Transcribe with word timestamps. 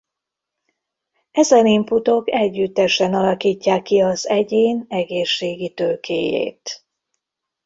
Ezen 1.31 1.65
inputok 1.67 2.29
együttesen 2.31 3.13
alakítják 3.13 3.81
ki 3.81 3.99
az 3.99 4.27
egyén 4.29 4.85
egészségi 4.89 5.73
tőkéjét. 5.73 6.85